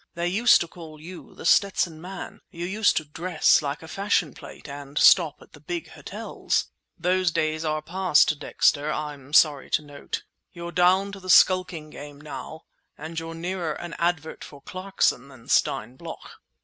[0.15, 4.33] They used to call you The Stetson Man, you used to dress like a fashion
[4.33, 6.71] plate and stop at the big hotels.
[6.97, 10.23] Those days are past, Dexter, I'm sorry to note.
[10.53, 12.61] You're down to the skulking game now
[12.97, 16.37] and you're nearer an advert for Clarkson than Stein Bloch!"